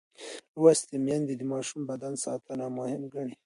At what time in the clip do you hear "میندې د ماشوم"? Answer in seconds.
1.05-1.81